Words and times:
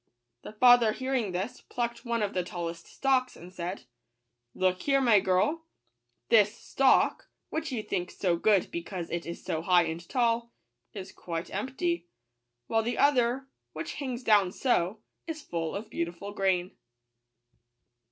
The 0.41 0.53
father 0.53 0.93
hearing 0.93 1.31
this, 1.31 1.61
plucked 1.61 2.03
one 2.05 2.23
of 2.23 2.33
the 2.33 2.43
tallest 2.43 2.87
stalks, 2.87 3.35
and 3.35 3.53
said:" 3.53 3.83
Look 4.55 4.81
here, 4.81 4.99
my 4.99 5.19
girl: 5.19 5.67
this 6.29 6.57
stalk, 6.57 7.27
which 7.51 7.71
you 7.71 7.83
think 7.83 8.09
so 8.09 8.35
good 8.35 8.71
because 8.71 9.11
it 9.11 9.27
is 9.27 9.43
so 9.43 9.61
high 9.61 9.83
and 9.83 10.09
tall, 10.09 10.51
is 10.91 11.11
quite 11.11 11.53
empty; 11.53 12.07
while 12.65 12.81
the 12.81 12.97
other, 12.97 13.47
which 13.73 13.93
hangs 13.97 14.23
down 14.23 14.51
so, 14.51 15.01
is 15.27 15.43
full 15.43 15.75
of 15.75 15.91
beautiful 15.91 16.33
grain." 16.33 16.71